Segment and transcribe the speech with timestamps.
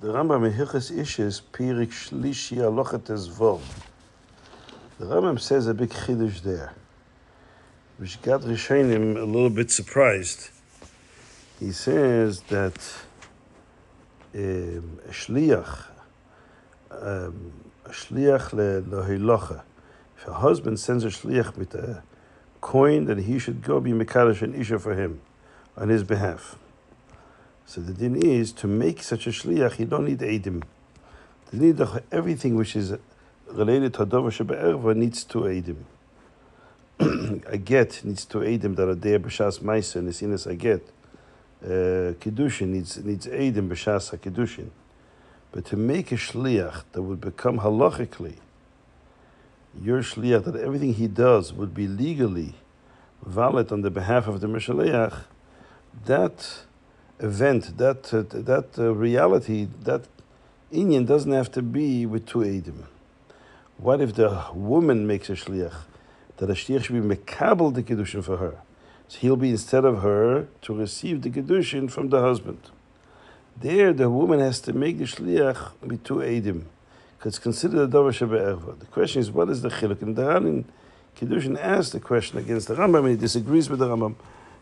[0.00, 3.60] The Rambam Mehichas Ishes Pirik Shlishi Alochet Ezvov.
[4.96, 6.72] The Rambam says a big chiddush there,
[7.96, 10.50] which got Rishonim a little bit surprised.
[11.58, 12.78] He says that
[14.36, 15.86] um, a shliach,
[16.92, 17.52] um,
[17.84, 19.62] a shliach lehilocha.
[20.16, 22.04] If a husband sends a shliach with a
[22.60, 25.20] coin, then he should go be mekadosh and isha for him
[25.76, 26.56] on his behalf.
[27.68, 30.62] So the din is to make such a shliach, you don't need edim.
[31.52, 32.94] You need everything which is
[33.46, 35.76] related to Hadova Shebe'erva needs to edim.
[37.46, 40.82] a get needs to edim that are there b'shas ma'isa and isinas a get.
[41.62, 44.70] Uh, Kiddushin needs needs edim b'shas kiddushin.
[45.52, 48.36] But to make a shliach that would become halachically
[49.78, 52.54] your shliach, that everything he does would be legally
[53.22, 55.24] valid on the behalf of the Mishaleach,
[56.06, 56.62] that
[57.20, 60.02] event, that uh, that uh, reality, that
[60.72, 62.84] inyan doesn't have to be with two edim.
[63.76, 65.74] What if the woman makes a shliach
[66.38, 68.56] that a shliach should be mekabel the kiddushin for her?
[69.08, 72.70] So he'll be instead of her to receive the kedushin from the husband.
[73.56, 76.64] There, the woman has to make the shliach with two edim,
[77.16, 78.78] because it's considered a davar shebe'erva.
[78.78, 80.02] The question is, what is the chiluk?
[80.02, 80.64] And the Ran
[81.16, 84.14] Kiddushin asked the question against the Rambam, and he disagrees with the Rambam.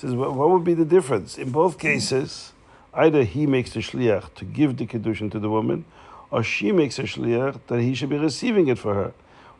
[0.00, 1.36] Says, well, what would be the difference?
[1.36, 2.54] In both cases,
[2.94, 5.84] either he makes the shliach to give the kiddushin to the woman,
[6.30, 9.12] or she makes a shliach that he should be receiving it for her.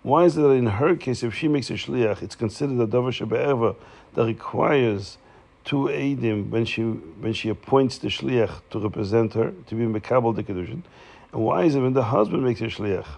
[0.03, 2.87] Why is it that in her case, if she makes a shliach, it's considered a
[2.87, 3.77] davar shebe'erva
[4.15, 5.19] that requires
[5.63, 10.35] two eidim when she when she appoints the shliach to represent her to be mekabel
[10.35, 10.83] the kiddushin,
[11.35, 13.09] and why is it when the husband makes a shliach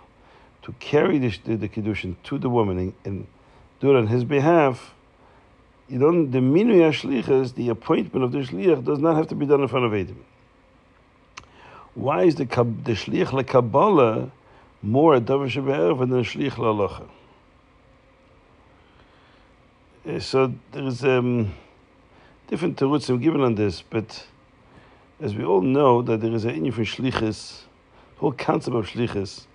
[0.63, 3.27] to carry the, the, the kiddushin to the woman and, and
[3.79, 4.93] do it on his behalf?
[5.89, 9.47] You don't the minui shlichas, the appointment of the shliach does not have to be
[9.47, 10.17] done in front of eidim.
[11.95, 14.31] Why is the the shliach lekabbalah
[14.83, 17.09] more a davar shebe'erva than a shliach la'alacha?
[20.21, 21.55] So there's um,
[22.49, 24.27] different terutzim given on this, but
[25.21, 27.63] as we all know that there is a inyan for shlichus,
[28.15, 29.47] the whole concept of shlichus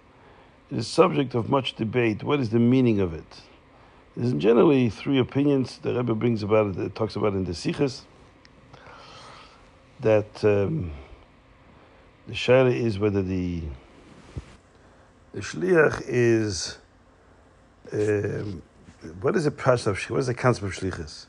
[0.71, 2.23] is subject of much debate.
[2.23, 3.41] What is the meaning of it?
[4.17, 8.01] There's generally three opinions the Rebbe brings about it, talks about in the Sichas,
[9.99, 10.91] that um,
[12.25, 13.61] the shaila is whether the
[15.33, 16.79] the shliach is
[17.93, 18.63] um,
[19.21, 21.27] what is the pashas of what is the concept of shlichus?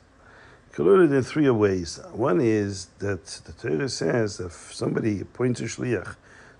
[0.79, 1.99] Learn in three ways.
[2.11, 6.15] One is that the Torah says if somebody appoints a shliach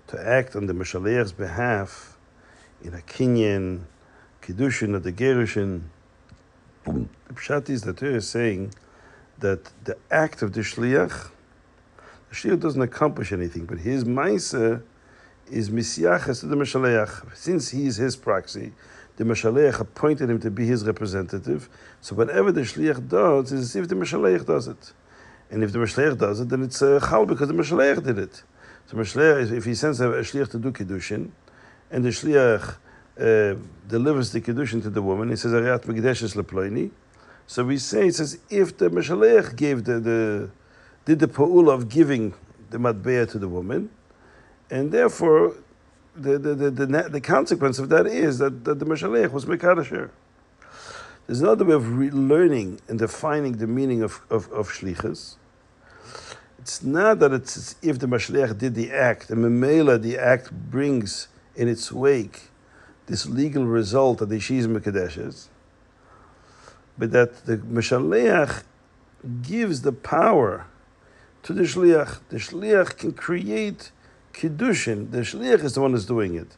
[0.06, 2.16] to act on the mashaliach's behalf
[2.84, 3.80] in a kinyan,
[4.42, 5.86] kiddushin, or the gerushin,
[6.84, 8.74] the pshat is the Torah is saying
[9.38, 11.30] that the act of the shliach,
[12.28, 14.82] the shliach doesn't accomplish anything, but his ma'isa
[15.50, 17.36] is misyachas to the mashaleach.
[17.36, 18.72] Since he is his proxy,
[19.16, 21.68] the mashaleach appointed him to be his representative.
[22.00, 24.92] So whatever the shliach does is as if the mashaleach does it.
[25.50, 28.42] And if the mashaleach does it, then it's a chal because the mashaleach did it.
[28.86, 31.30] So mashaleach, if he sends a shliach to do kiddushin,
[31.90, 32.76] and the shliach
[33.18, 33.54] uh,
[33.88, 36.90] delivers the kiddushin to the woman, he says ariat megdeshes leploini.
[37.46, 40.50] So we say it's says if the mashaleach gave the, the
[41.04, 42.34] did the pa'ul of giving
[42.70, 43.90] the matbeah to the woman,
[44.70, 45.54] and therefore
[46.14, 50.10] the, the, the, the, the consequence of that is that, that the Mashalech was Mekadasher.
[51.26, 55.36] There's another way of learning and defining the meaning of, of, of Shlichus.
[56.58, 60.50] It's not that it's as if the Mashalech did the act, and Memela, the act
[60.50, 62.50] brings in its wake
[63.10, 65.48] this legal result that the Shiz Mekadeshes,
[66.96, 68.62] but that the Mashalech
[69.42, 70.66] gives the power
[71.42, 72.20] to the Shliach.
[72.28, 73.90] The Shliach can create
[74.32, 76.56] Kiddushin, the Shliach is the one who's doing it.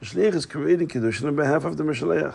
[0.00, 2.34] The Shliach is creating Kiddushin on behalf of the Meshaleach.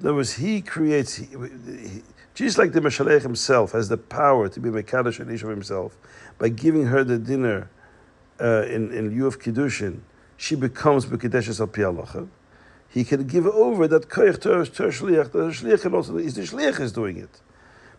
[0.00, 2.02] In other words, he creates, he, he,
[2.34, 5.98] just like the Meshaleach himself has the power to be Mekadosh and of himself,
[6.38, 7.68] by giving her the dinner
[8.40, 10.00] uh, in, in lieu of Kiddushin,
[10.38, 12.26] she becomes Mekadeshes al Pialacha.
[12.90, 16.42] He can give over that koyach to her Shliach, the Shliach can also, is the
[16.42, 17.40] Shliach is doing it.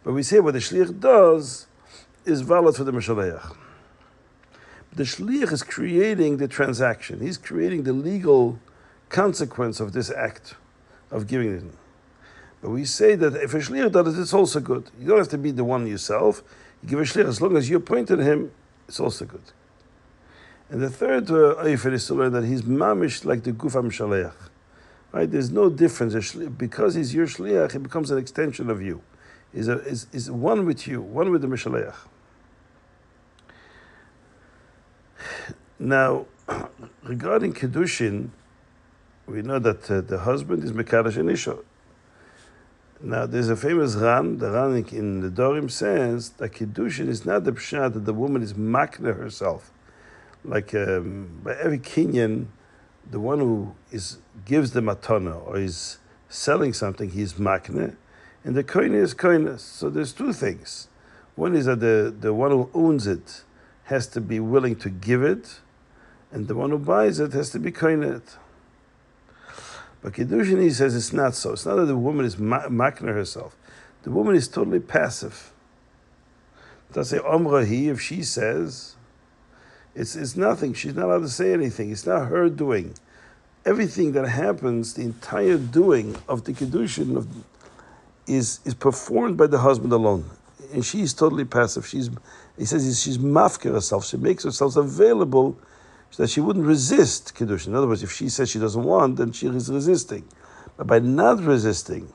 [0.04, 1.68] But we say what the Shliach does
[2.26, 3.56] is valid for the Meshaleach
[4.98, 7.22] the shliach is creating the transaction.
[7.22, 8.60] He's creating the legal
[9.10, 10.56] consequence of this act
[11.12, 11.64] of giving it.
[12.62, 14.90] But we say that if a shliach does it, it's also good.
[15.00, 16.44] You don't have to be the one yourself.
[16.82, 18.52] You give a shliach as long as you appointed him,
[18.88, 19.42] it's also good.
[20.70, 24.34] And the third uh, is to learn that he's mamish like the gufam shaleach.
[25.12, 25.30] Right?
[25.30, 26.36] There's no difference.
[26.36, 29.02] Because he's your shliach, he becomes an extension of you.
[29.54, 31.96] He's, a, is, is one with you, one with the mishaleach.
[35.80, 36.26] Now,
[37.04, 38.30] regarding Kedushin,
[39.26, 41.64] we know that uh, the husband is Mekadosh and.
[43.00, 47.44] Now, there's a famous Ran, the Ran in the Dorim says that Kedushin is not
[47.44, 49.72] the pshat that the woman is makna herself.
[50.44, 52.48] Like um, by every Kenyan,
[53.10, 56.00] the one who is gives the matana or is
[56.30, 57.96] selling something, he's makne,
[58.44, 59.60] and the koine is koine.
[59.60, 60.88] So there's two things.
[61.36, 63.44] One is that the, the one who owns it
[63.86, 65.60] has to be willing to give it,
[66.32, 68.22] and the one who buys it has to be koine.
[70.02, 71.54] But Kiddushin, he says it's not so.
[71.54, 73.56] It's not that the woman is makna herself.
[74.04, 75.52] The woman is totally passive.
[76.94, 78.97] Does say Omrahi if she says,
[79.98, 80.74] it's, it's nothing.
[80.76, 81.92] She's not allowed to say anything.
[81.92, 82.94] It's not her doing.
[83.66, 87.28] Everything that happens, the entire doing of the Kiddushin of,
[88.28, 90.30] is, is performed by the husband alone.
[90.72, 91.88] And she's totally passive.
[91.88, 92.12] She's,
[92.60, 94.06] he says she's mafka herself.
[94.06, 95.58] She makes herself available
[96.12, 97.66] so that she wouldn't resist Kiddush.
[97.66, 100.26] In other words, if she says she doesn't want, then she is resisting.
[100.78, 102.14] But by not resisting,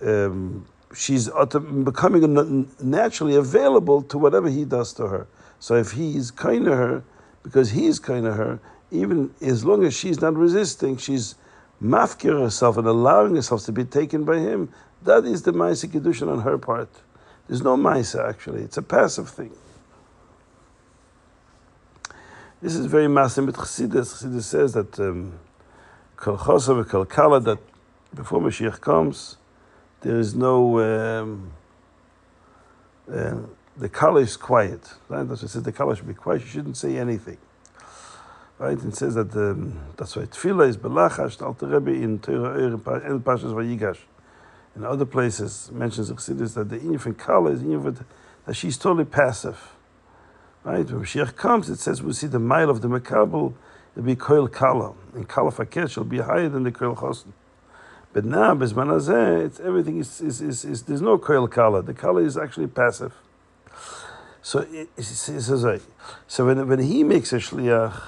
[0.00, 5.26] um, she's becoming naturally available to whatever he does to her.
[5.62, 7.04] So if he is kind to her,
[7.44, 8.58] because he is kind to her,
[8.90, 11.36] even as long as she's not resisting, she's
[11.80, 14.70] mafkir herself and allowing herself to be taken by him.
[15.04, 16.88] That is the Maisa Kiddushin on her part.
[17.46, 19.52] There's no Maisa actually, it's a passive thing.
[22.60, 24.16] This is very massive with Chassidus.
[24.16, 25.38] Chassidus says that um,
[26.16, 27.58] Kol Chosa Kala, that
[28.12, 29.36] before Mashiach comes,
[30.00, 31.52] there is no, um,
[33.08, 33.36] uh,
[33.76, 34.80] the Kala is quiet.
[35.08, 35.26] Right?
[35.28, 36.42] That's why it says the Kala should be quiet.
[36.42, 37.38] You shouldn't say anything.
[38.58, 38.78] Right?
[38.78, 43.52] It says that um, that's why Tefillah is Belachash, the Alter in Torah in Pashas
[43.52, 43.98] Vayigash.
[44.76, 48.04] In other places, mentions Chassidus that the infant Kala is Inyan
[48.46, 49.72] that she's totally passive.
[50.64, 50.88] Right?
[50.88, 53.52] When Mashiach comes, it says we see the mile of the Makabel,
[53.96, 54.94] it'll be Koil Kala.
[55.14, 57.32] And Kala Fakesh will be higher than the Koil Chosin.
[58.12, 61.82] But now, Bezman it's everything is, is, is, is, there's no Koil Kala.
[61.82, 63.14] The Kala is actually passive.
[64.42, 65.46] So it, says,
[66.26, 68.02] so when, when he makes a Shliach,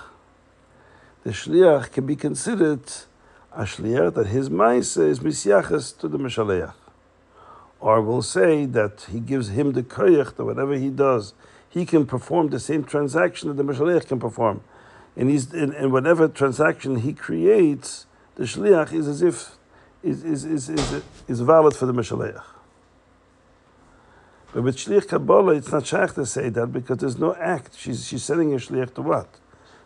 [1.22, 2.82] the Shliach can be considered
[3.52, 6.74] a Shliach that his Maisa is Misyachas to the Meshaleach.
[7.78, 11.34] Or we'll say that he gives him the koyach that whatever he does,
[11.68, 14.62] he can perform the same transaction that the Mashaliach can perform.
[15.16, 19.56] And, he's, and, and whatever transaction he creates, the Shliach is as if
[20.02, 22.53] is, is, is, is, is valid for the Mashaliach.
[24.54, 27.76] But with Shliach Kabbalah, it's not shaykh to say that because there's no act.
[27.76, 29.26] She's, she's sending a Shliach to what?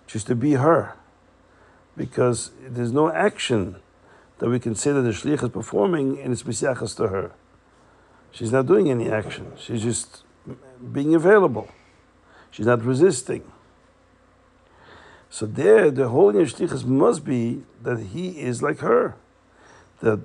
[0.07, 0.93] She's to be her.
[1.97, 3.77] Because there's no action
[4.41, 7.33] that we can say that the Shliach is performing and it's Misyachas to her.
[8.31, 9.53] She's not doing any action.
[9.57, 10.25] She's just
[10.93, 11.71] being available.
[12.51, 13.51] She's not resisting.
[15.31, 19.17] So there, the whole Yeshtichas must be that he is like her,
[20.01, 20.21] that,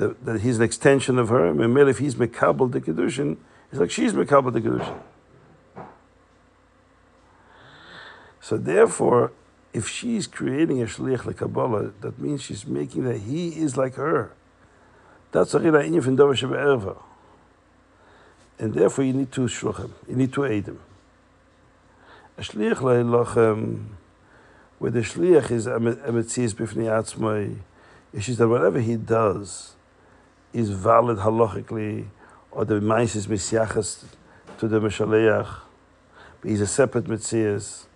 [0.00, 1.46] that, he's an extension of her.
[1.46, 3.36] And if he's Mekabal the Kedushin,
[3.70, 5.00] it's like she's Mekabal the Kedushin.
[8.40, 9.32] So therefore,
[9.72, 13.94] if she's creating a shliach like Kabbalah, that means she's making that he is like
[13.94, 14.32] her.
[15.30, 17.02] That's a inyan Davar
[18.58, 20.78] And therefore, you need to shluchim, you need to eidim.
[22.36, 23.84] A shliach leilochem,
[24.78, 27.58] where the shliach is a metzias b'fnei atzmai,
[28.12, 29.74] is that whatever he does
[30.52, 32.06] is valid halachically,
[32.50, 34.04] or the mice is misyachas
[34.58, 35.48] to the meshaleach,
[36.40, 37.86] but he's a separate metzias.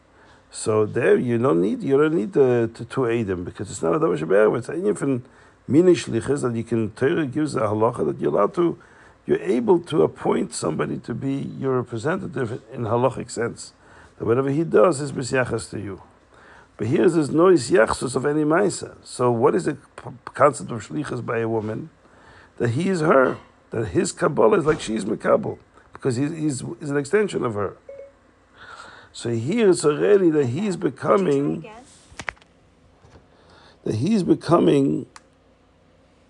[0.51, 3.95] So there, you don't need you don't need to, to, to eidim because it's not
[3.95, 4.57] a davar shebe'er.
[4.57, 5.25] It's a from
[5.67, 8.79] mini shlichas that you can Torah gives a halacha that you're allowed to,
[9.27, 13.73] you're able to appoint somebody to be your representative in halachic sense
[14.19, 16.01] that whatever he does is misyachas to you.
[16.77, 18.97] But here there's no isyachsus of any maisa.
[19.05, 19.77] So what is the
[20.25, 21.91] concept of shlichus by a woman?
[22.59, 23.39] That he is her.
[23.71, 25.59] That his kabbalah is like she's mekabel.
[25.93, 27.77] Because he's, he's, he's an extension of her.
[29.13, 31.65] So here it's already that he's becoming
[33.85, 35.07] that he's becoming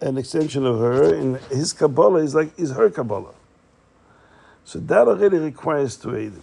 [0.00, 3.34] an extension of her, and his Kabbalah is like is her Kabbalah.
[4.64, 6.40] So that already requires to eidim.